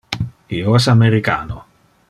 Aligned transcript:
Io 0.59 0.73
es 0.79 0.87
americano. 0.95 1.63